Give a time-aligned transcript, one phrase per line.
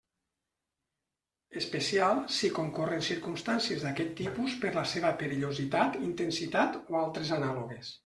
[1.61, 7.99] Especial, si concorren circumstàncies d'aquest tipus per la seva perillositat, intensitat o altres anàlogues.